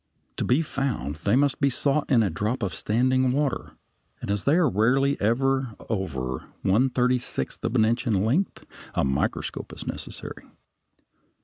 [0.37, 3.73] To be found they must be sought in a drop of standing water,
[4.19, 8.65] and as they are rarely ever over one thirty sixth of an inch in length,
[8.95, 10.45] a microscope is necessary.